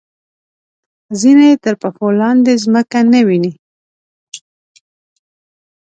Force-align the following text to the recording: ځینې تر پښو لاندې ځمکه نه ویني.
ځینې 1.19 1.49
تر 1.63 1.73
پښو 1.81 2.07
لاندې 2.21 2.53
ځمکه 2.63 2.99
نه 3.11 3.19
ویني. 3.27 3.51